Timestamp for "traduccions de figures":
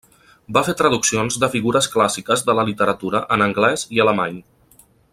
0.79-1.89